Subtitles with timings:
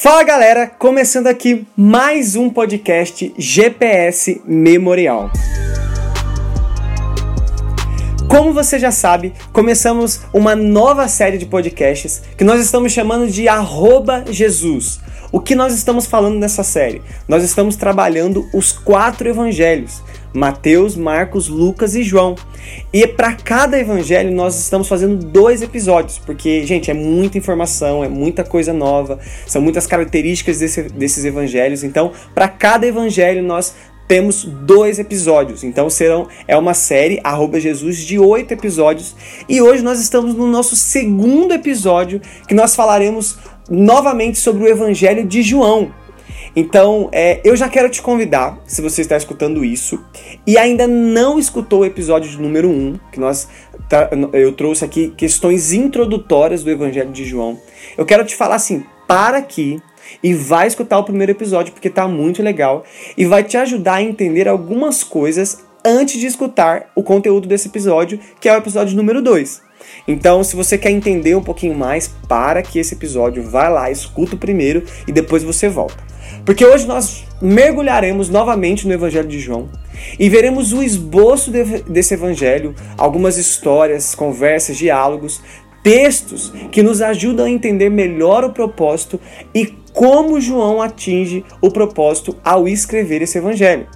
[0.00, 5.28] Fala galera, começando aqui mais um podcast GPS Memorial.
[8.28, 13.48] Como você já sabe, começamos uma nova série de podcasts que nós estamos chamando de
[13.48, 15.00] Arroba Jesus.
[15.32, 17.02] O que nós estamos falando nessa série?
[17.26, 20.00] Nós estamos trabalhando os quatro evangelhos:
[20.32, 22.34] Mateus, Marcos, Lucas e João.
[22.92, 28.08] E para cada evangelho nós estamos fazendo dois episódios, porque, gente, é muita informação, é
[28.08, 31.82] muita coisa nova, são muitas características desse, desses evangelhos.
[31.82, 33.74] Então, para cada evangelho nós
[34.08, 35.62] temos dois episódios.
[35.62, 39.14] Então serão é uma série arroba Jesus de oito episódios.
[39.46, 43.38] E hoje nós estamos no nosso segundo episódio que nós falaremos
[43.68, 45.92] novamente sobre o Evangelho de João.
[46.54, 50.02] Então, é, eu já quero te convidar, se você está escutando isso
[50.46, 53.48] e ainda não escutou o episódio de número 1, que nós
[54.32, 57.58] eu trouxe aqui questões introdutórias do Evangelho de João.
[57.96, 59.80] Eu quero te falar assim, para aqui
[60.22, 62.84] e vai escutar o primeiro episódio porque tá muito legal
[63.16, 68.18] e vai te ajudar a entender algumas coisas antes de escutar o conteúdo desse episódio,
[68.40, 69.67] que é o episódio número 2.
[70.08, 74.34] Então, se você quer entender um pouquinho mais, para que esse episódio, vai lá, escuta
[74.34, 76.02] o primeiro e depois você volta.
[76.46, 79.68] Porque hoje nós mergulharemos novamente no Evangelho de João
[80.18, 81.52] e veremos o esboço
[81.86, 85.42] desse Evangelho, algumas histórias, conversas, diálogos,
[85.82, 89.20] textos que nos ajudam a entender melhor o propósito
[89.54, 93.86] e como João atinge o propósito ao escrever esse Evangelho.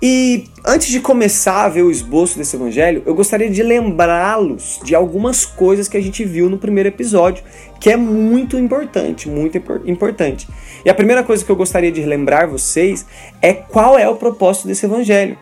[0.00, 4.94] E antes de começar a ver o esboço desse evangelho, eu gostaria de lembrá-los de
[4.94, 7.42] algumas coisas que a gente viu no primeiro episódio,
[7.80, 10.46] que é muito importante, muito importante.
[10.84, 13.06] E a primeira coisa que eu gostaria de lembrar vocês
[13.42, 15.36] é qual é o propósito desse evangelho.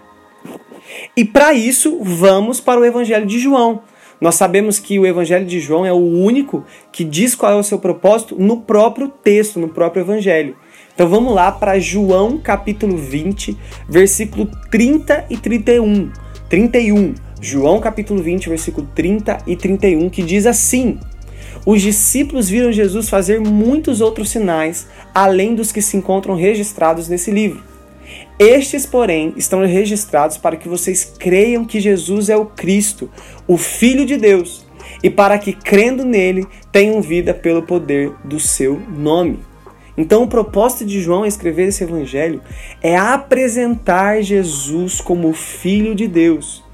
[1.14, 3.82] E para isso, vamos para o evangelho de João.
[4.18, 7.62] Nós sabemos que o evangelho de João é o único que diz qual é o
[7.62, 10.56] seu propósito no próprio texto, no próprio evangelho.
[10.96, 13.54] Então vamos lá para João capítulo 20,
[13.86, 16.10] versículo 30 e 31.
[16.48, 17.14] 31.
[17.38, 20.98] João capítulo 20, versículo 30 e 31, que diz assim:
[21.66, 27.30] Os discípulos viram Jesus fazer muitos outros sinais, além dos que se encontram registrados nesse
[27.30, 27.62] livro.
[28.38, 33.10] Estes, porém, estão registrados para que vocês creiam que Jesus é o Cristo,
[33.46, 34.64] o Filho de Deus,
[35.02, 39.40] e para que, crendo nele, tenham vida pelo poder do seu nome.
[39.96, 42.42] Então, o propósito de João a escrever esse evangelho
[42.82, 46.66] é apresentar Jesus como Filho de Deus.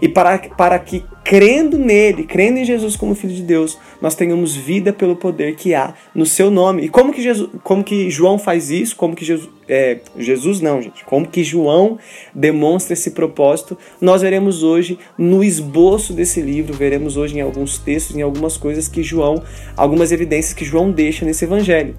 [0.00, 4.54] E para, para que, crendo nele, crendo em Jesus como Filho de Deus, nós tenhamos
[4.54, 6.84] vida pelo poder que há no seu nome.
[6.84, 8.96] E como que, Jesus, como que João faz isso?
[8.96, 9.48] Como que Jesus.
[9.68, 11.04] É, Jesus não, gente.
[11.04, 11.98] Como que João
[12.34, 13.78] demonstra esse propósito?
[14.00, 18.88] Nós veremos hoje no esboço desse livro, veremos hoje em alguns textos, em algumas coisas
[18.88, 19.42] que João,
[19.76, 21.94] algumas evidências que João deixa nesse evangelho.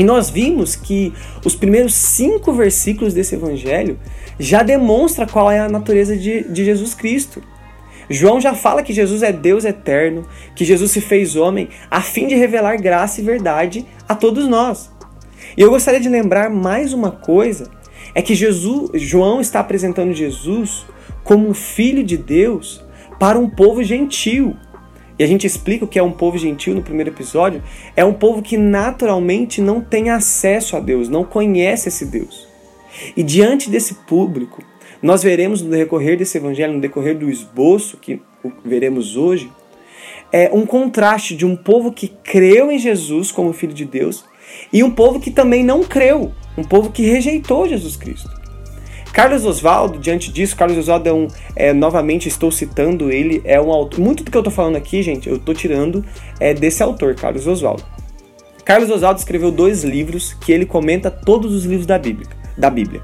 [0.00, 1.12] E nós vimos que
[1.44, 4.00] os primeiros cinco versículos desse evangelho
[4.38, 7.42] já demonstra qual é a natureza de, de Jesus Cristo.
[8.08, 12.26] João já fala que Jesus é Deus eterno, que Jesus se fez homem a fim
[12.26, 14.90] de revelar graça e verdade a todos nós.
[15.54, 17.70] E eu gostaria de lembrar mais uma coisa,
[18.14, 20.86] é que Jesus, João está apresentando Jesus
[21.22, 22.82] como filho de Deus
[23.18, 24.56] para um povo gentil,
[25.20, 27.62] e a gente explica o que é um povo gentil no primeiro episódio,
[27.94, 32.48] é um povo que naturalmente não tem acesso a Deus, não conhece esse Deus.
[33.14, 34.62] E diante desse público,
[35.02, 38.22] nós veremos no decorrer desse evangelho, no decorrer do esboço que
[38.64, 39.52] veremos hoje,
[40.32, 44.24] é um contraste de um povo que creu em Jesus como filho de Deus
[44.72, 48.39] e um povo que também não creu, um povo que rejeitou Jesus Cristo.
[49.12, 51.28] Carlos Oswaldo, diante disso, Carlos Oswaldo é um.
[51.56, 54.00] É, novamente estou citando ele, é um autor.
[54.00, 56.04] Muito do que eu estou falando aqui, gente, eu estou tirando
[56.38, 57.82] é, desse autor, Carlos Oswaldo.
[58.64, 62.28] Carlos Oswaldo escreveu dois livros que ele comenta todos os livros da Bíblia.
[62.56, 63.02] Da Bíblia.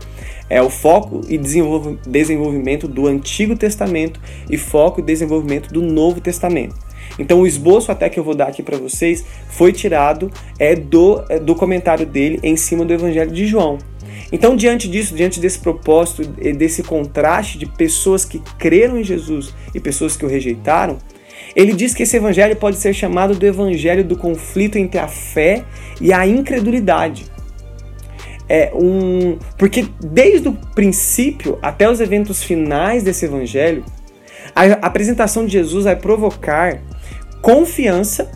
[0.48, 6.76] É o foco e desenvolvimento do Antigo Testamento e foco e desenvolvimento do Novo Testamento.
[7.18, 11.24] Então o esboço até que eu vou dar aqui para vocês foi tirado é do,
[11.28, 13.78] é, do comentário dele em cima do Evangelho de João.
[14.32, 19.80] Então, diante disso, diante desse propósito, desse contraste de pessoas que creram em Jesus e
[19.80, 20.98] pessoas que o rejeitaram,
[21.54, 25.64] ele diz que esse evangelho pode ser chamado do evangelho do conflito entre a fé
[26.00, 27.26] e a incredulidade.
[28.48, 33.84] É um, porque desde o princípio até os eventos finais desse evangelho,
[34.54, 36.80] a apresentação de Jesus vai provocar
[37.40, 38.30] confiança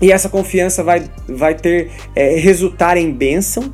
[0.00, 3.72] e essa confiança vai, vai ter é, resultar em bênção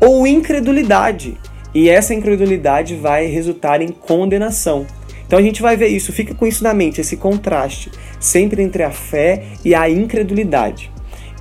[0.00, 1.36] ou incredulidade.
[1.74, 4.86] E essa incredulidade vai resultar em condenação.
[5.26, 8.82] Então a gente vai ver isso, fica com isso na mente, esse contraste sempre entre
[8.82, 10.90] a fé e a incredulidade.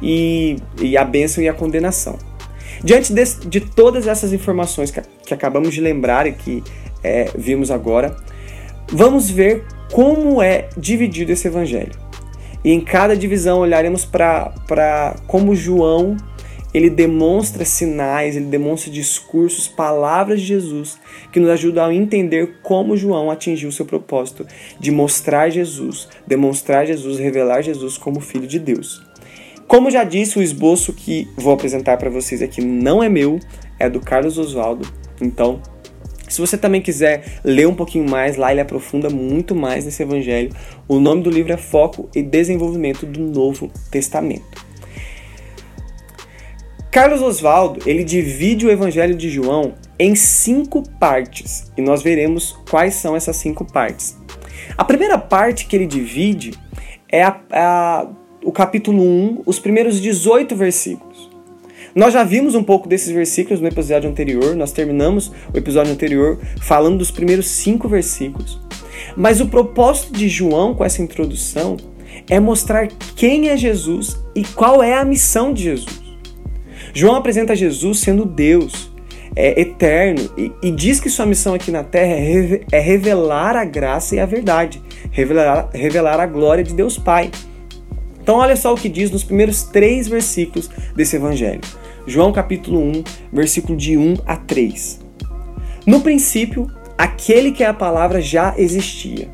[0.01, 2.17] e, e a bênção e a condenação.
[2.83, 6.63] Diante de, de todas essas informações que, que, acabamos de lembrar e que
[7.03, 8.15] é, vimos agora,
[8.91, 11.93] vamos ver como é dividido esse evangelho.
[12.63, 16.17] E em cada divisão olharemos para como João
[16.77, 20.99] ele demonstra sinais, ele demonstra discursos, palavras de Jesus
[21.31, 24.45] que nos ajudam a entender como João atingiu seu propósito
[24.79, 29.01] de mostrar Jesus, demonstrar Jesus, revelar Jesus como Filho de Deus.
[29.67, 33.39] Como já disse, o esboço que vou apresentar para vocês aqui não é meu,
[33.79, 34.87] é do Carlos Oswaldo.
[35.19, 35.61] Então,
[36.29, 40.51] se você também quiser ler um pouquinho mais, lá ele aprofunda muito mais nesse evangelho.
[40.87, 44.66] O nome do livro é Foco e Desenvolvimento do Novo Testamento.
[46.91, 52.95] Carlos Oswaldo, ele divide o evangelho de João em cinco partes, e nós veremos quais
[52.95, 54.17] são essas cinco partes.
[54.77, 56.53] A primeira parte que ele divide
[57.09, 58.07] é a, a
[58.43, 61.29] o capítulo 1, os primeiros 18 versículos.
[61.93, 66.39] Nós já vimos um pouco desses versículos no episódio anterior, nós terminamos o episódio anterior
[66.61, 68.57] falando dos primeiros cinco versículos.
[69.17, 71.75] Mas o propósito de João com essa introdução
[72.29, 72.87] é mostrar
[73.17, 76.06] quem é Jesus e qual é a missão de Jesus.
[76.97, 78.91] João apresenta Jesus sendo Deus,
[79.35, 83.63] é, eterno, e, e, diz que sua missão aqui na terra é, é revelar a
[83.63, 87.29] graça e a verdade, revelar, revelar a glória de Deus Pai.
[88.19, 91.61] Então, olha só o que diz nos primeiros três versículos desse evangelho.
[92.07, 94.99] João capítulo 1, versículo de 1 a 3.
[95.85, 96.65] No princípio,
[96.97, 99.29] aquele que é a palavra já existia.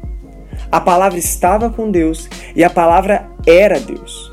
[0.69, 2.27] A palavra estava com Deus
[2.57, 4.30] e a palavra era Deus.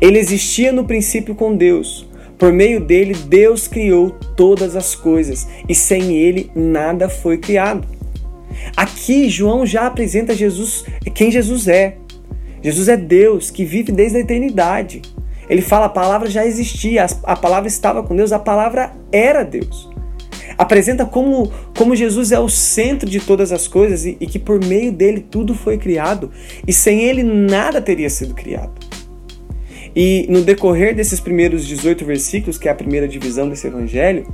[0.00, 2.10] Ele existia no princípio com Deus.
[2.42, 7.86] Por meio dele, Deus criou todas as coisas e sem ele nada foi criado.
[8.76, 10.84] Aqui, João já apresenta Jesus,
[11.14, 11.98] quem Jesus é.
[12.60, 15.02] Jesus é Deus que vive desde a eternidade.
[15.48, 19.88] Ele fala, a palavra já existia, a palavra estava com Deus, a palavra era Deus.
[20.58, 21.48] Apresenta como,
[21.78, 25.20] como Jesus é o centro de todas as coisas e, e que por meio dele
[25.20, 26.28] tudo foi criado
[26.66, 28.91] e sem ele nada teria sido criado.
[29.94, 34.26] E no decorrer desses primeiros 18 versículos, que é a primeira divisão desse evangelho,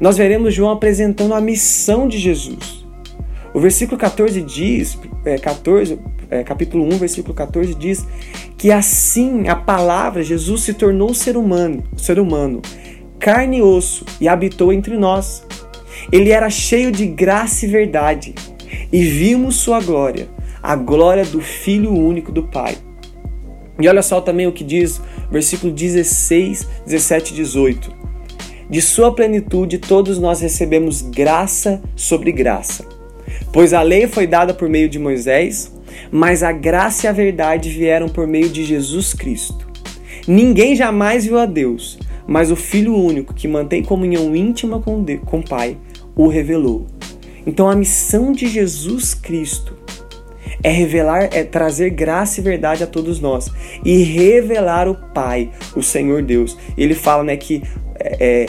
[0.00, 2.82] nós veremos João apresentando a missão de Jesus.
[3.54, 5.98] O versículo 14 diz, é, 14,
[6.30, 8.06] é, capítulo 1, versículo 14 diz
[8.56, 12.62] que assim a palavra Jesus se tornou ser humano, ser humano,
[13.18, 15.44] carne e osso e habitou entre nós.
[16.10, 18.34] Ele era cheio de graça e verdade,
[18.90, 20.28] e vimos sua glória,
[20.62, 22.76] a glória do Filho único do Pai.
[23.80, 27.92] E olha só também o que diz versículo 16, 17 e 18.
[28.68, 32.86] De sua plenitude todos nós recebemos graça sobre graça.
[33.52, 35.72] Pois a lei foi dada por meio de Moisés,
[36.10, 39.70] mas a graça e a verdade vieram por meio de Jesus Cristo.
[40.26, 45.20] Ninguém jamais viu a Deus, mas o Filho único, que mantém comunhão íntima com, Deus,
[45.26, 45.76] com o Pai,
[46.14, 46.86] o revelou.
[47.46, 49.76] Então a missão de Jesus Cristo
[50.62, 53.50] é revelar, é trazer graça e verdade a todos nós
[53.84, 56.56] e revelar o Pai, o Senhor Deus.
[56.76, 57.62] Ele fala né, que
[57.98, 58.46] é, é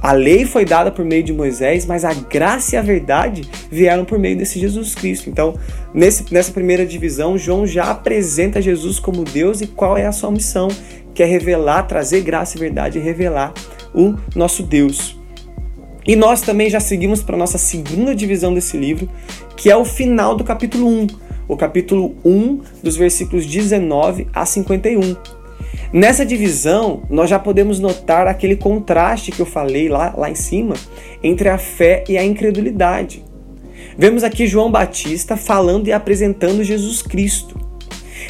[0.00, 4.04] a lei foi dada por meio de Moisés, mas a graça e a verdade vieram
[4.04, 5.28] por meio desse Jesus Cristo.
[5.28, 5.54] Então,
[5.92, 10.30] nesse, nessa primeira divisão, João já apresenta Jesus como Deus e qual é a sua
[10.30, 10.68] missão,
[11.12, 13.52] que é revelar, trazer graça e verdade e revelar
[13.92, 15.18] o nosso Deus.
[16.06, 19.08] E nós também já seguimos para a nossa segunda divisão desse livro,
[19.56, 21.06] que é o final do capítulo 1.
[21.48, 25.16] O capítulo 1, dos versículos 19 a 51
[25.90, 30.74] Nessa divisão, nós já podemos notar aquele contraste que eu falei lá, lá em cima
[31.22, 33.24] entre a fé e a incredulidade.
[33.96, 37.58] Vemos aqui João Batista falando e apresentando Jesus Cristo.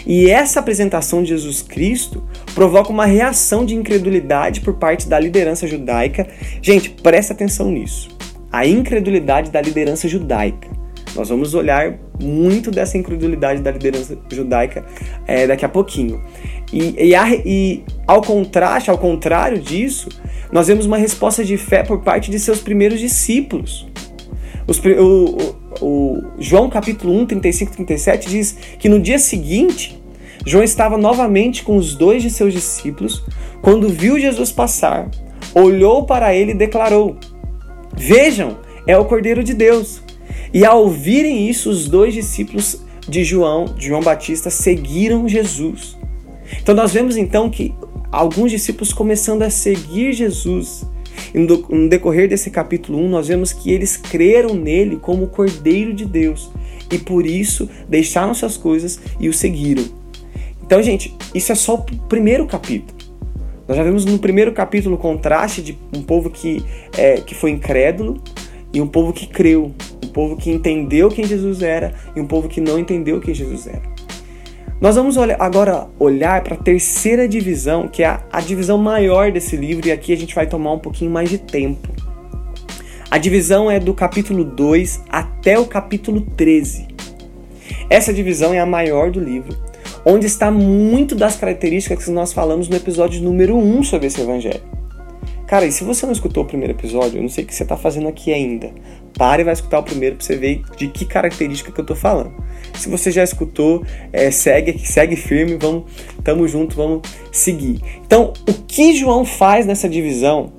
[0.06, 2.22] E essa apresentação de Jesus Cristo
[2.54, 6.28] provoca uma reação de incredulidade por parte da liderança judaica.
[6.62, 8.08] Gente, presta atenção nisso.
[8.50, 10.68] A incredulidade da liderança judaica.
[11.14, 14.84] Nós vamos olhar muito dessa incredulidade da liderança judaica
[15.26, 16.20] é, daqui a pouquinho.
[16.72, 20.08] E, e, a, e, ao contraste, ao contrário disso,
[20.52, 23.87] nós vemos uma resposta de fé por parte de seus primeiros discípulos.
[24.66, 29.98] Os, o, o, o, João capítulo 1, 35 e 37 diz que no dia seguinte,
[30.44, 33.25] João estava novamente com os dois de seus discípulos,
[33.62, 35.10] quando viu Jesus passar,
[35.54, 37.16] olhou para ele e declarou:
[37.96, 40.02] Vejam, é o Cordeiro de Deus.
[40.52, 45.97] E ao ouvirem isso, os dois discípulos de João, João Batista, seguiram Jesus.
[46.61, 47.75] Então nós vemos então que
[48.11, 50.87] alguns discípulos começando a seguir Jesus.
[51.35, 55.93] E no decorrer desse capítulo 1, nós vemos que eles creram nele como o Cordeiro
[55.93, 56.50] de Deus
[56.90, 59.85] e por isso deixaram suas coisas e o seguiram.
[60.62, 62.97] Então, gente, isso é só o primeiro capítulo.
[63.67, 66.64] Nós já vimos no primeiro capítulo o contraste de um povo que,
[66.97, 68.19] é, que foi incrédulo
[68.72, 69.72] e um povo que creu,
[70.04, 73.66] um povo que entendeu quem Jesus era e um povo que não entendeu quem Jesus
[73.66, 73.82] era.
[74.80, 79.88] Nós vamos agora olhar para a terceira divisão, que é a, divisão maior desse livro,
[79.88, 81.88] e aqui a gente vai tomar um pouquinho mais de tempo.
[83.10, 86.87] A divisão é do capítulo 2 até o capítulo 13.
[87.90, 89.56] Essa divisão é a maior do livro,
[90.04, 94.77] onde está muito das características que nós falamos no episódio número 1 sobre esse evangelho.
[95.49, 97.62] Cara, e se você não escutou o primeiro episódio, eu não sei o que você
[97.62, 98.71] está fazendo aqui ainda.
[99.17, 101.97] Pare e vai escutar o primeiro para você ver de que característica que eu estou
[101.97, 102.35] falando.
[102.75, 105.90] Se você já escutou, é, segue, segue firme, vamos,
[106.23, 107.00] tamo junto, vamos
[107.33, 107.81] seguir.
[108.07, 110.52] Então, o que João faz nessa divisão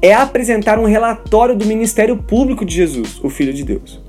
[0.00, 4.01] é apresentar um relatório do ministério público de Jesus, o Filho de Deus.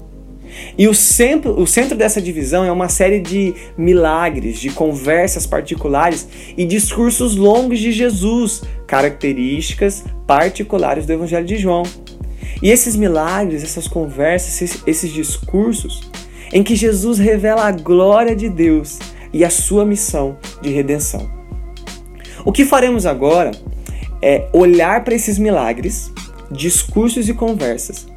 [0.78, 6.28] E o centro, o centro dessa divisão é uma série de milagres, de conversas particulares
[6.58, 11.84] e discursos longos de Jesus, características particulares do Evangelho de João.
[12.62, 16.02] E esses milagres, essas conversas, esses, esses discursos,
[16.52, 19.00] em que Jesus revela a glória de Deus
[19.34, 21.30] e a sua missão de redenção.
[22.46, 23.52] O que faremos agora
[24.22, 26.12] é olhar para esses milagres,
[26.52, 28.08] discursos e conversas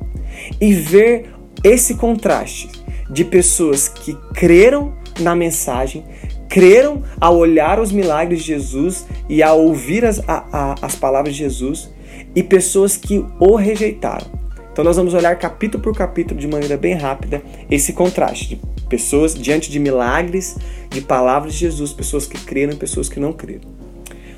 [0.61, 1.31] e ver
[1.67, 2.71] esse contraste
[3.11, 6.05] de pessoas que creram na mensagem,
[6.49, 11.35] creram ao olhar os milagres de Jesus e a ouvir as, a, a, as palavras
[11.35, 11.91] de Jesus,
[12.35, 14.27] e pessoas que o rejeitaram.
[14.73, 19.35] Então nós vamos olhar capítulo por capítulo de maneira bem rápida esse contraste de pessoas
[19.35, 20.57] diante de milagres,
[20.91, 23.69] de palavras de Jesus, pessoas que creram e pessoas que não creram.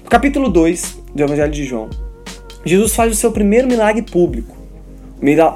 [0.03, 1.91] No capítulo 2 do Evangelho de João,
[2.65, 4.58] Jesus faz o seu primeiro milagre público.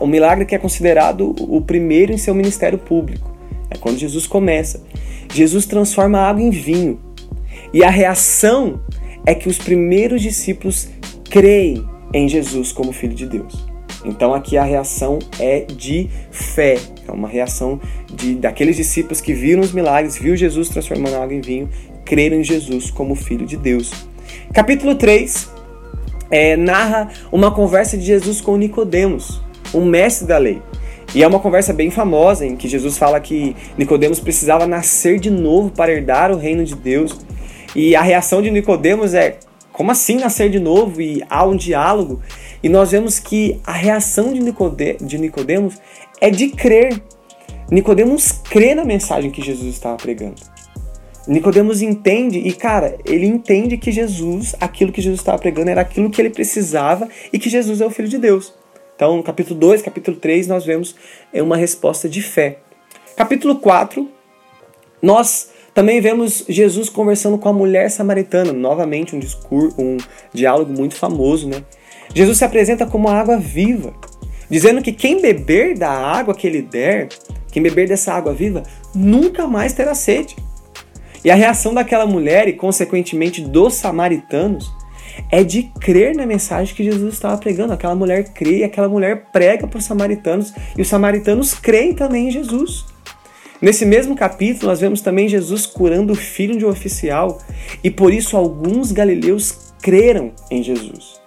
[0.00, 3.32] O milagre que é considerado o primeiro em seu ministério público.
[3.70, 4.82] É quando Jesus começa.
[5.32, 7.00] Jesus transforma a água em vinho.
[7.72, 8.80] E a reação
[9.24, 10.88] é que os primeiros discípulos
[11.30, 13.72] creem em Jesus como Filho de Deus.
[14.04, 16.76] Então aqui a reação é de fé,
[17.06, 17.80] é uma reação
[18.12, 21.70] de daqueles discípulos que viram os milagres, viu Jesus transformando a água em vinho,
[22.04, 23.92] creram em Jesus como Filho de Deus.
[24.52, 25.50] Capítulo 3
[26.30, 29.41] é, narra uma conversa de Jesus com Nicodemos
[29.74, 30.60] um mestre da lei.
[31.14, 35.30] E é uma conversa bem famosa em que Jesus fala que Nicodemos precisava nascer de
[35.30, 37.20] novo para herdar o reino de Deus.
[37.76, 39.38] E a reação de Nicodemos é:
[39.72, 41.02] como assim nascer de novo?
[41.02, 42.20] E há um diálogo.
[42.62, 45.74] E nós vemos que a reação de, Nicode de Nicodemos
[46.20, 47.02] é de crer.
[47.70, 50.36] Nicodemos crê na mensagem que Jesus estava pregando.
[51.26, 56.10] Nicodemos entende e cara, ele entende que Jesus, aquilo que Jesus estava pregando era aquilo
[56.10, 58.52] que ele precisava e que Jesus é o filho de Deus.
[59.02, 60.94] Então, no capítulo 2, capítulo 3, nós vemos
[61.32, 62.58] é uma resposta de fé.
[63.16, 64.08] Capítulo 4,
[65.02, 69.96] nós também vemos Jesus conversando com a mulher samaritana, novamente um discurso, um
[70.32, 71.64] diálogo muito famoso, né?
[72.14, 73.92] Jesus se apresenta como a água viva,
[74.48, 77.08] dizendo que quem beber da água que ele der,
[77.50, 78.62] quem beber dessa água viva,
[78.94, 80.36] nunca mais terá sede.
[81.24, 84.72] E a reação daquela mulher e, consequentemente, dos samaritanos
[85.30, 87.72] é de crer na mensagem que Jesus estava pregando.
[87.72, 92.28] Aquela mulher crê e aquela mulher prega para os samaritanos e os samaritanos creem também
[92.28, 92.84] em Jesus.
[93.60, 97.38] Nesse mesmo capítulo, nós vemos também Jesus curando o filho de um oficial
[97.82, 101.20] e por isso alguns galileus creram em Jesus.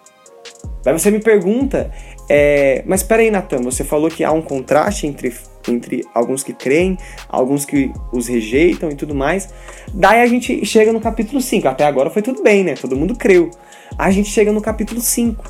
[0.86, 1.92] Aí você me pergunta,
[2.30, 5.34] é, mas peraí, Natan, você falou que há um contraste entre,
[5.68, 6.98] entre alguns que creem,
[7.30, 9.50] alguns que os rejeitam e tudo mais.
[9.94, 11.68] Daí a gente chega no capítulo 5.
[11.68, 12.76] Até agora foi tudo bem, né?
[12.76, 13.50] Todo mundo creu
[13.98, 15.44] a gente chega no capítulo 5.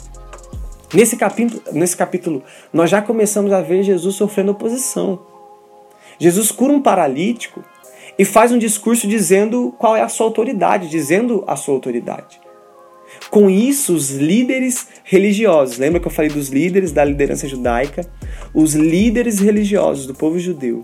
[0.93, 5.19] Nesse capítulo, nesse capítulo, nós já começamos a ver Jesus sofrendo oposição.
[6.19, 7.63] Jesus cura um paralítico
[8.17, 12.39] e faz um discurso dizendo qual é a sua autoridade, dizendo a sua autoridade.
[13.29, 18.05] Com isso, os líderes religiosos, lembra que eu falei dos líderes da liderança judaica?
[18.53, 20.83] Os líderes religiosos do povo judeu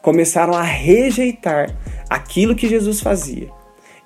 [0.00, 1.76] começaram a rejeitar
[2.08, 3.59] aquilo que Jesus fazia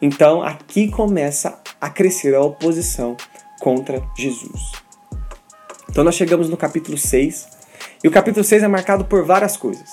[0.04, 3.16] então aqui começa a crescer a oposição
[3.58, 4.72] contra Jesus.
[5.88, 7.48] Então nós chegamos no capítulo 6,
[8.04, 9.92] e o capítulo 6 é marcado por várias coisas.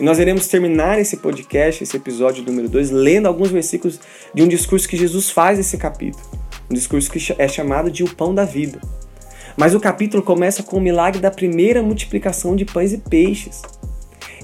[0.00, 4.00] E nós iremos terminar esse podcast, esse episódio número 2, lendo alguns versículos
[4.32, 6.24] de um discurso que Jesus faz nesse capítulo.
[6.70, 8.80] Um discurso que é chamado de o pão da vida.
[9.54, 13.60] Mas o capítulo começa com o milagre da primeira multiplicação de pães e peixes.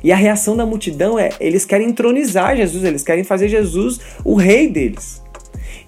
[0.03, 4.35] E a reação da multidão é: eles querem entronizar Jesus, eles querem fazer Jesus o
[4.35, 5.23] rei deles.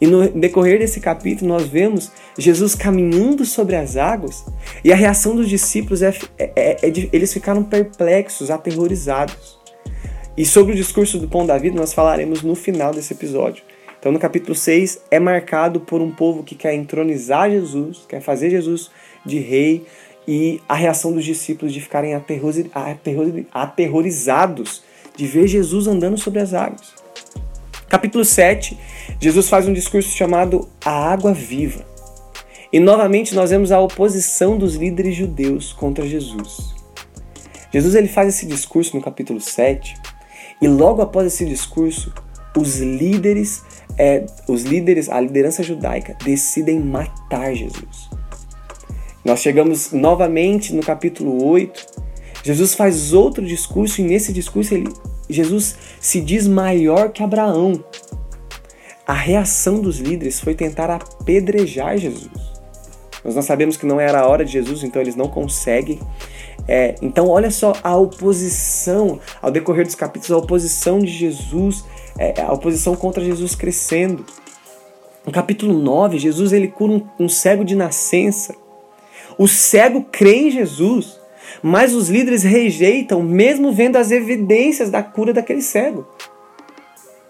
[0.00, 4.44] E no decorrer desse capítulo, nós vemos Jesus caminhando sobre as águas,
[4.82, 9.60] e a reação dos discípulos é, é, é, é eles ficaram perplexos, aterrorizados.
[10.36, 13.62] E sobre o discurso do pão da vida, nós falaremos no final desse episódio.
[13.98, 18.48] Então, no capítulo 6 é marcado por um povo que quer entronizar Jesus, quer fazer
[18.48, 18.90] Jesus
[19.26, 19.84] de rei,
[20.32, 22.14] e a reação dos discípulos de ficarem
[23.52, 24.80] aterrorizados
[25.16, 26.94] de ver Jesus andando sobre as águas.
[27.88, 28.78] Capítulo 7,
[29.18, 31.84] Jesus faz um discurso chamado A Água Viva.
[32.72, 36.76] E novamente nós vemos a oposição dos líderes judeus contra Jesus.
[37.72, 39.96] Jesus ele faz esse discurso no capítulo 7,
[40.62, 42.14] e logo após esse discurso,
[42.56, 43.64] os líderes,
[43.98, 48.19] é, os líderes, a liderança judaica decidem matar Jesus.
[49.24, 51.86] Nós chegamos novamente no capítulo 8.
[52.42, 54.88] Jesus faz outro discurso e nesse discurso ele,
[55.28, 57.84] Jesus se diz maior que Abraão.
[59.06, 62.30] A reação dos líderes foi tentar apedrejar Jesus.
[63.22, 66.00] Mas nós sabemos que não era a hora de Jesus, então eles não conseguem.
[66.66, 71.84] É, então, olha só a oposição, ao decorrer dos capítulos, a oposição de Jesus,
[72.18, 74.24] é, a oposição contra Jesus crescendo.
[75.26, 78.54] No capítulo 9, Jesus ele cura um, um cego de nascença.
[79.40, 81.18] O cego crê em Jesus,
[81.62, 86.06] mas os líderes rejeitam, mesmo vendo as evidências da cura daquele cego.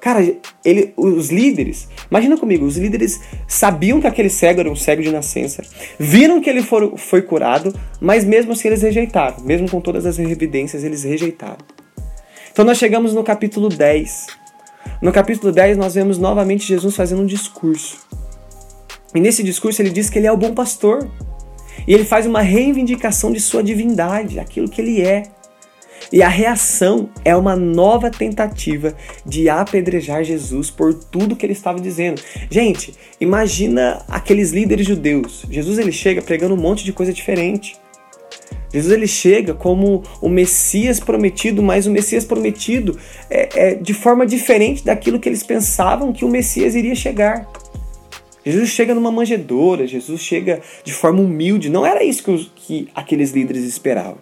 [0.01, 0.21] Cara,
[0.65, 5.13] ele, os líderes, imagina comigo, os líderes sabiam que aquele cego era um cego de
[5.13, 5.63] nascença,
[6.01, 10.19] viram que ele for, foi curado, mas mesmo assim eles rejeitaram, mesmo com todas as
[10.19, 11.65] evidências, eles rejeitaram.
[12.51, 14.27] Então nós chegamos no capítulo 10.
[15.01, 17.99] No capítulo 10 nós vemos novamente Jesus fazendo um discurso.
[19.15, 21.09] E nesse discurso ele diz que ele é o bom pastor.
[21.91, 25.25] E ele faz uma reivindicação de sua divindade, aquilo que ele é.
[26.13, 28.95] E a reação é uma nova tentativa
[29.27, 32.23] de apedrejar Jesus por tudo que ele estava dizendo.
[32.49, 35.45] Gente, imagina aqueles líderes judeus.
[35.51, 37.77] Jesus ele chega pregando um monte de coisa diferente.
[38.73, 42.97] Jesus ele chega como o Messias prometido, mas o Messias prometido
[43.29, 47.49] é, é de forma diferente daquilo que eles pensavam que o Messias iria chegar.
[48.51, 51.69] Jesus chega numa manjedoura, Jesus chega de forma humilde.
[51.69, 54.19] Não era isso que, os, que aqueles líderes esperavam.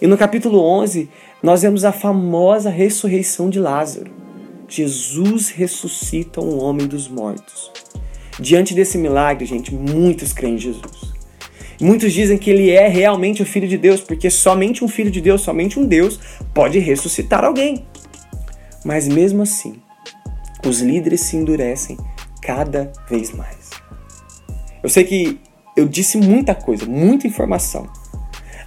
[0.00, 1.08] E no capítulo 11,
[1.42, 4.10] nós vemos a famosa ressurreição de Lázaro.
[4.68, 7.70] Jesus ressuscita um homem dos mortos.
[8.40, 11.12] Diante desse milagre, gente, muitos creem em Jesus.
[11.80, 15.20] Muitos dizem que ele é realmente o Filho de Deus, porque somente um Filho de
[15.20, 16.18] Deus, somente um Deus,
[16.54, 17.84] pode ressuscitar alguém.
[18.84, 19.74] Mas mesmo assim,
[20.66, 21.96] os líderes se endurecem
[22.42, 23.70] cada vez mais.
[24.82, 25.40] Eu sei que
[25.76, 27.88] eu disse muita coisa, muita informação,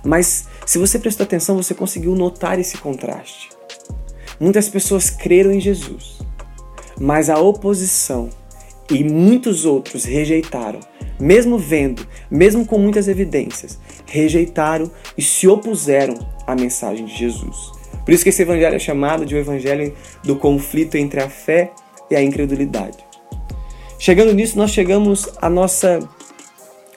[0.04, 3.50] mas se você prestou atenção, você conseguiu notar esse contraste.
[4.40, 6.20] Muitas pessoas creram em Jesus,
[7.00, 8.30] mas a oposição
[8.90, 10.80] e muitos outros rejeitaram,
[11.20, 17.72] mesmo vendo, mesmo com muitas evidências, rejeitaram e se opuseram à mensagem de Jesus.
[18.04, 21.72] Por isso que esse evangelho é chamado de o evangelho do conflito entre a fé
[22.10, 22.98] e a incredulidade.
[23.98, 26.00] Chegando nisso, nós chegamos à nossa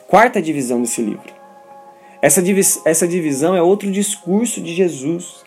[0.06, 1.32] quarta divisão desse livro.
[2.20, 5.44] Essa, divis essa divisão é outro discurso de Jesus.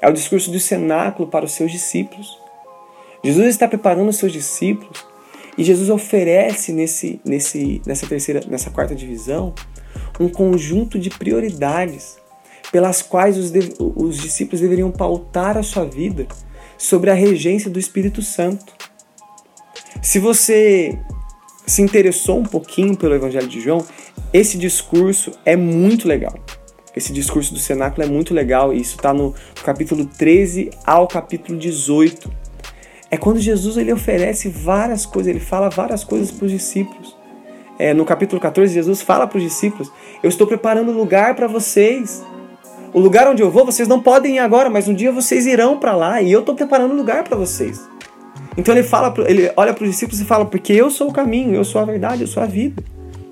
[0.00, 2.38] É o discurso do cenáculo para os seus discípulos.
[3.24, 5.04] Jesus está preparando os seus discípulos
[5.56, 9.52] e Jesus oferece nesse, nesse, nessa terceira, nessa quarta divisão,
[10.20, 12.16] um conjunto de prioridades
[12.70, 13.52] pelas quais os,
[13.96, 16.28] os discípulos deveriam pautar a sua vida
[16.76, 18.72] sobre a regência do Espírito Santo.
[20.00, 20.98] Se você
[21.66, 23.84] se interessou um pouquinho pelo Evangelho de João,
[24.32, 26.34] esse discurso é muito legal.
[26.96, 29.34] Esse discurso do cenáculo é muito legal e isso está no
[29.64, 32.30] capítulo 13 ao capítulo 18.
[33.10, 37.16] É quando Jesus ele oferece várias coisas, ele fala várias coisas para os discípulos.
[37.78, 42.22] É, no capítulo 14, Jesus fala para os discípulos: Eu estou preparando lugar para vocês.
[42.92, 45.78] O lugar onde eu vou, vocês não podem ir agora, mas um dia vocês irão
[45.78, 47.80] para lá e eu estou preparando lugar para vocês.
[48.58, 51.54] Então ele fala, ele olha para os discípulos e fala: porque eu sou o caminho,
[51.54, 52.82] eu sou a verdade, eu sou a vida.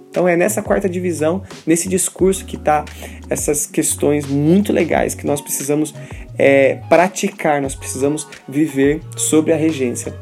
[0.08, 2.84] Então é nessa quarta divisão, nesse discurso que está
[3.28, 5.92] essas questões muito legais que nós precisamos
[6.38, 10.14] é, praticar, nós precisamos viver sobre a regência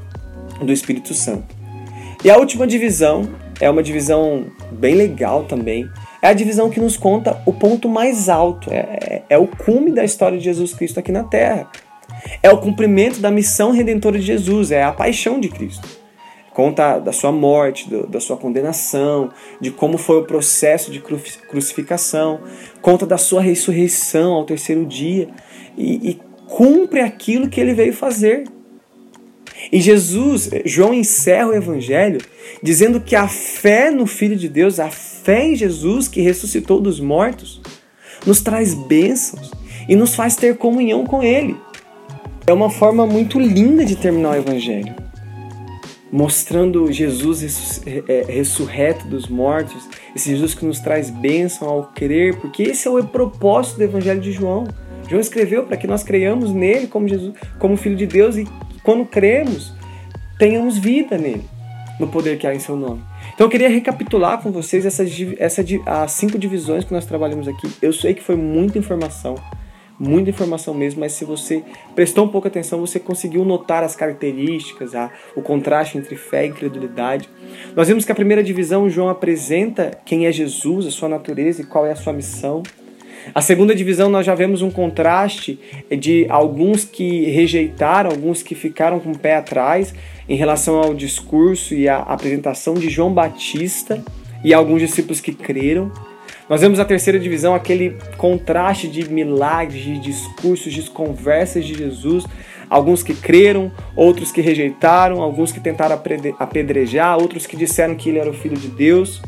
[0.60, 1.54] do Espírito Santo.
[2.24, 3.28] E a última divisão
[3.60, 5.88] é uma divisão bem legal também.
[6.22, 9.92] É a divisão que nos conta o ponto mais alto, é, é, é o cume
[9.92, 11.70] da história de Jesus Cristo aqui na Terra.
[12.42, 15.86] É o cumprimento da missão redentora de Jesus, é a paixão de Cristo.
[16.52, 22.40] Conta da sua morte, do, da sua condenação, de como foi o processo de crucificação,
[22.80, 25.28] conta da sua ressurreição ao terceiro dia
[25.76, 28.44] e, e cumpre aquilo que ele veio fazer.
[29.72, 32.20] E Jesus, João encerra o evangelho
[32.62, 37.00] dizendo que a fé no Filho de Deus, a fé em Jesus que ressuscitou dos
[37.00, 37.60] mortos,
[38.24, 39.50] nos traz bênçãos
[39.88, 41.56] e nos faz ter comunhão com Ele.
[42.46, 44.94] É uma forma muito linda de terminar o Evangelho.
[46.12, 52.62] mostrando Jesus é, ressurreto dos mortos, esse Jesus que nos traz bênção ao crer, porque
[52.62, 54.64] esse é o propósito do Evangelho de João.
[55.08, 58.46] João escreveu para que nós creiamos nele como Jesus, como Filho de Deus e
[58.84, 59.72] quando cremos,
[60.38, 61.44] tenhamos vida nele,
[61.98, 63.02] no poder que há em seu nome.
[63.34, 67.68] Então eu queria recapitular com vocês essas, essa, as cinco divisões que nós trabalhamos aqui.
[67.82, 69.34] Eu sei que foi muita informação,
[69.98, 71.62] muita informação mesmo, mas se você
[71.94, 76.48] prestou um pouco atenção, você conseguiu notar as características, a, o contraste entre fé e
[76.48, 77.28] incredulidade.
[77.76, 81.64] Nós vimos que a primeira divisão, João apresenta quem é Jesus, a sua natureza e
[81.64, 82.62] qual é a sua missão.
[83.34, 85.58] A segunda divisão, nós já vemos um contraste
[85.90, 89.94] de alguns que rejeitaram, alguns que ficaram com o pé atrás
[90.28, 94.04] em relação ao discurso e à apresentação de João Batista
[94.44, 95.90] e alguns discípulos que creram.
[96.48, 102.24] Nós vemos a terceira divisão, aquele contraste de milagres, de discursos, de conversas de Jesus.
[102.68, 106.00] Alguns que creram, outros que rejeitaram, alguns que tentaram
[106.38, 109.22] apedrejar, outros que disseram que ele era o filho de Deus.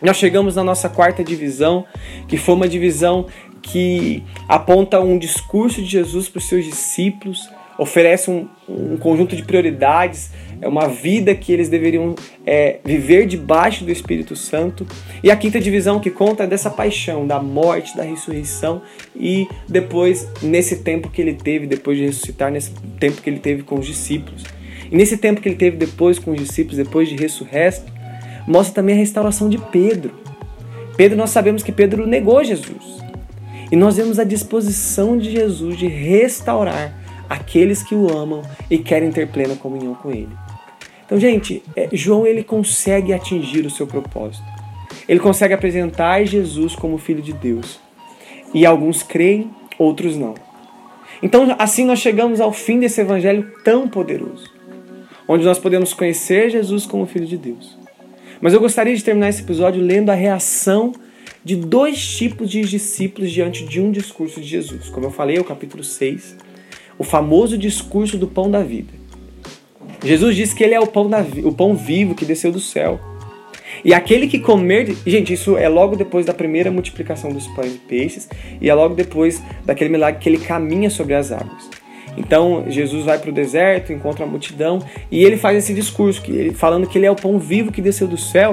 [0.00, 1.84] Nós chegamos na nossa quarta divisão,
[2.26, 3.26] que foi uma divisão
[3.62, 9.44] que aponta um discurso de Jesus para os seus discípulos, oferece um, um, conjunto de
[9.44, 12.14] prioridades, é uma vida que eles deveriam
[12.46, 14.86] é, viver debaixo do Espírito Santo.
[15.20, 18.80] E a quinta divisão que conta é dessa paixão, da morte, da ressurreição
[19.14, 22.70] e depois, nesse tempo que ele teve, depois de ressuscitar, nesse
[23.00, 24.44] tempo que ele teve com os discípulos.
[24.88, 27.90] E nesse tempo que ele teve depois com os discípulos, depois de ressurresto,
[28.46, 30.14] mostra também a restauração de Pedro.
[30.96, 33.02] Pedro, nós sabemos que Pedro negou Jesus.
[33.72, 36.96] E nós vemos a disposição de Jesus de restaurar
[37.28, 40.41] aqueles que o amam e querem ter plena comunhão com ele.
[41.04, 44.44] Então, gente, é, João ele consegue atingir o seu propósito.
[45.08, 47.80] Ele consegue apresentar Jesus como filho de Deus.
[48.54, 50.34] E alguns creem, outros não.
[51.22, 54.50] Então, assim nós chegamos ao fim desse evangelho tão poderoso,
[55.28, 57.78] onde nós podemos conhecer Jesus como filho de Deus.
[58.40, 60.92] Mas eu gostaria de terminar esse episódio lendo a reação
[61.44, 64.88] de dois tipos de discípulos diante de um discurso de Jesus.
[64.88, 66.36] Como eu falei, é o capítulo 6
[66.98, 68.92] o famoso discurso do pão da vida.
[70.04, 73.00] Jesus disse que ele é o pão, da, o pão vivo que desceu do céu.
[73.84, 74.94] E aquele que comer.
[75.06, 78.28] Gente, isso é logo depois da primeira multiplicação dos pães e peixes,
[78.60, 81.70] e é logo depois daquele milagre que ele caminha sobre as águas.
[82.16, 86.30] Então Jesus vai para o deserto, encontra a multidão e ele faz esse discurso que
[86.30, 88.52] ele, falando que ele é o pão vivo que desceu do céu.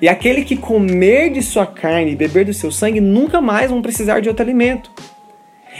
[0.00, 3.82] E aquele que comer de sua carne e beber do seu sangue nunca mais vão
[3.82, 4.92] precisar de outro alimento.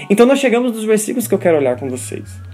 [0.09, 2.50] Então nós chegamos nos versículos que eu quero olhar com vocês.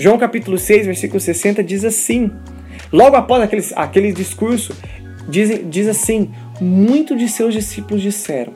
[0.00, 2.30] João capítulo 6, versículo 60 diz assim:
[2.90, 4.74] Logo após aquele, aquele discurso,
[5.28, 8.54] diz, diz assim: Muitos de seus discípulos disseram: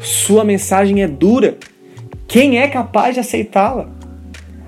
[0.00, 1.58] Sua mensagem é dura,
[2.26, 3.90] quem é capaz de aceitá-la?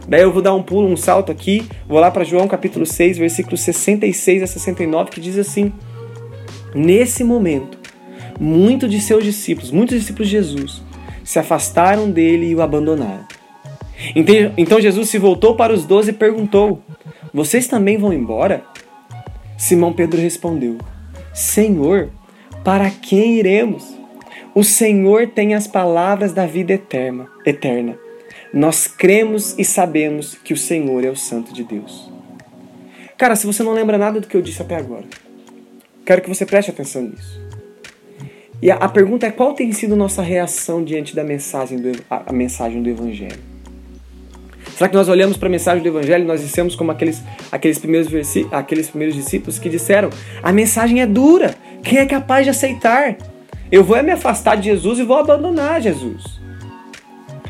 [0.07, 3.17] Daí eu vou dar um pulo, um salto aqui, vou lá para João capítulo 6,
[3.17, 5.73] versículos 66 a 69, que diz assim:
[6.75, 7.79] Nesse momento,
[8.39, 10.83] muitos de seus discípulos, muitos discípulos de Jesus,
[11.25, 13.36] se afastaram dele e o abandonaram.
[14.57, 16.83] Então Jesus se voltou para os doze e perguntou:
[17.33, 18.65] Vocês também vão embora?
[19.57, 20.79] Simão Pedro respondeu:
[21.33, 22.11] Senhor,
[22.65, 23.95] para quem iremos?
[24.55, 27.29] O Senhor tem as palavras da vida eterna.
[27.45, 27.99] eterna.
[28.53, 32.11] Nós cremos e sabemos que o Senhor é o Santo de Deus.
[33.19, 35.05] Cara, se você não lembra nada do que eu disse até agora,
[36.05, 37.41] quero que você preste atenção nisso.
[38.63, 42.83] E a, pergunta é qual tem sido nossa reação diante da mensagem do, a mensagem
[42.83, 43.56] do Evangelho?
[44.77, 47.79] Será que nós olhamos para a mensagem do Evangelho e nós dissemos como aqueles, aqueles,
[47.79, 48.13] primeiros
[48.53, 50.11] aqueles primeiros discípulos que disseram:
[50.43, 53.17] a mensagem é dura, quem é capaz de aceitar?
[53.73, 56.39] Eu vou é me afastar de Jesus e vou abandonar Jesus.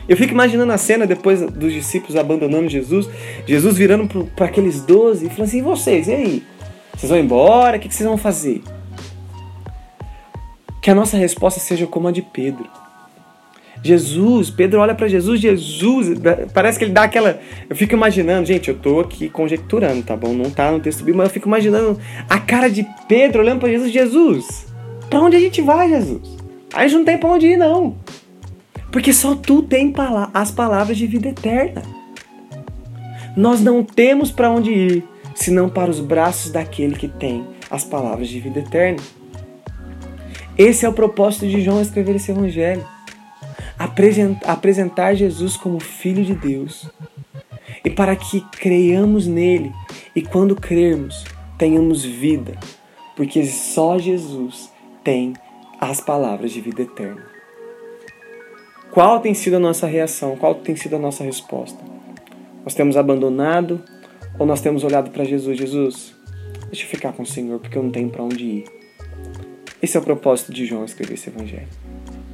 [0.08, 3.08] Eu fico imaginando a cena depois dos discípulos abandonando Jesus,
[3.44, 6.42] Jesus virando para aqueles doze e falando assim: e vocês, e aí?
[6.94, 7.76] Vocês vão embora?
[7.76, 8.62] O que, que vocês vão fazer?
[10.80, 12.85] Que a nossa resposta seja como a de Pedro.
[13.86, 16.18] Jesus, Pedro olha para Jesus, Jesus,
[16.52, 17.40] parece que ele dá aquela.
[17.68, 20.32] Eu fico imaginando, gente, eu tô aqui conjecturando, tá bom?
[20.32, 23.70] Não tá no texto bíblico, mas eu fico imaginando a cara de Pedro olhando para
[23.70, 24.66] Jesus, Jesus,
[25.08, 26.36] para onde a gente vai, Jesus?
[26.74, 27.96] A gente não tem para onde ir, não.
[28.90, 29.92] Porque só tu tem
[30.34, 31.82] as palavras de vida eterna.
[33.36, 38.28] Nós não temos para onde ir, senão para os braços daquele que tem as palavras
[38.28, 38.98] de vida eterna.
[40.56, 42.95] Esse é o propósito de João escrever esse evangelho.
[43.78, 46.88] Apresentar Jesus como Filho de Deus.
[47.84, 49.72] E para que creiamos nele
[50.14, 51.24] e quando crermos,
[51.58, 52.58] tenhamos vida,
[53.16, 54.72] porque só Jesus
[55.04, 55.34] tem
[55.80, 57.22] as palavras de vida eterna.
[58.90, 60.36] Qual tem sido a nossa reação?
[60.36, 61.78] Qual tem sido a nossa resposta?
[62.64, 63.82] Nós temos abandonado
[64.38, 65.56] ou nós temos olhado para Jesus?
[65.58, 66.14] Jesus,
[66.68, 68.64] deixa eu ficar com o Senhor porque eu não tenho para onde ir.
[69.82, 71.68] Esse é o propósito de João escrever esse evangelho.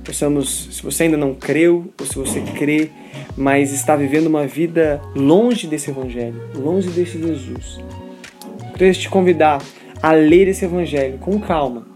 [0.05, 2.91] Possamos, se você ainda não creu, ou se você crê,
[3.37, 7.81] mas está vivendo uma vida longe desse evangelho, longe desse Jesus,
[8.77, 9.62] queria te convidar
[10.03, 11.87] a ler esse evangelho com calma,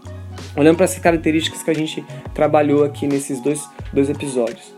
[0.55, 4.73] olhando para essas características que a gente trabalhou aqui nesses dois, dois episódios.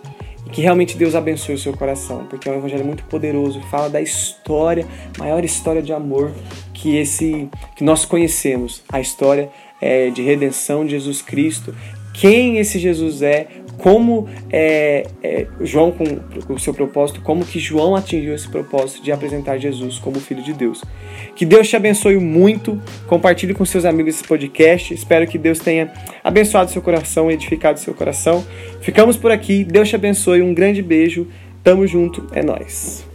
[0.47, 3.89] E que realmente Deus abençoe o seu coração, porque é um evangelho muito poderoso, fala
[3.89, 4.87] da história,
[5.19, 6.31] maior história de amor
[6.73, 9.49] que esse que nós conhecemos, a história
[9.81, 11.75] é, de redenção de Jesus Cristo,
[12.13, 13.47] quem esse Jesus é,
[13.79, 19.11] como é, é, João, com o seu propósito, como que João atingiu esse propósito de
[19.11, 20.83] apresentar Jesus como Filho de Deus.
[21.35, 25.91] Que Deus te abençoe muito, compartilhe com seus amigos esse podcast, espero que Deus tenha
[26.23, 28.45] abençoado seu coração, edificado seu coração.
[28.81, 31.27] Ficamos por aqui, Deus te abençoe, um grande beijo,
[31.63, 33.08] tamo junto, é nós.